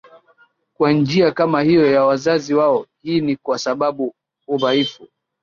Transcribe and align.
kwa 0.77 0.91
njia 0.93 1.31
kama 1.31 1.61
hiyo 1.61 1.91
ya 1.91 2.03
wazazi 2.05 2.53
wao 2.53 2.85
Hii 3.01 3.21
ni 3.21 3.35
kwa 3.35 3.59
sababu 3.59 4.15
udhaifu 4.47 5.07